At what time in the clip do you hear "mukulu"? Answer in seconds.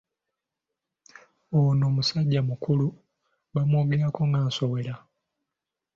2.49-2.87